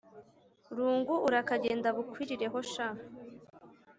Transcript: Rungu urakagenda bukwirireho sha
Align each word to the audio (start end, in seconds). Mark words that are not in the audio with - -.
Rungu 0.75 1.13
urakagenda 1.27 1.87
bukwirireho 1.95 2.59
sha 2.71 2.87